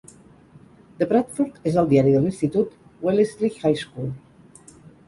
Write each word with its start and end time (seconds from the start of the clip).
The 1.01 1.05
Bradford 1.11 1.61
és 1.73 1.77
el 1.83 1.91
diari 1.93 2.17
de 2.17 2.25
l'institut 2.25 2.75
Wellesley 3.05 3.57
High 3.61 3.81
School. 3.87 4.15